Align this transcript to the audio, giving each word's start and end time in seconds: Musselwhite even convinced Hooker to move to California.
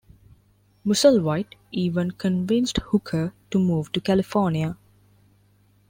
Musselwhite 0.83 1.53
even 1.71 2.09
convinced 2.09 2.77
Hooker 2.87 3.35
to 3.51 3.59
move 3.59 3.91
to 3.91 4.01
California. 4.01 4.75